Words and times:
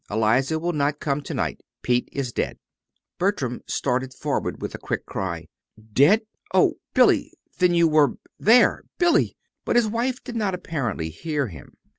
"Eliza 0.09 0.57
will 0.57 0.73
not 0.73 0.99
come 0.99 1.21
to 1.21 1.31
night. 1.35 1.61
Pete 1.83 2.09
is 2.11 2.33
dead." 2.33 2.57
Bertram 3.19 3.61
started 3.67 4.15
forward 4.15 4.59
with 4.59 4.73
a 4.73 4.79
quick 4.79 5.05
cry. 5.05 5.45
"Dead! 5.93 6.21
Oh, 6.55 6.77
Billy! 6.95 7.31
Then 7.59 7.75
you 7.75 7.87
were 7.87 8.17
there! 8.39 8.81
Billy!" 8.97 9.37
But 9.63 9.75
his 9.75 9.87
wife 9.87 10.23
did 10.23 10.35
not 10.35 10.55
apparently 10.55 11.09
hear 11.11 11.49
him. 11.49 11.77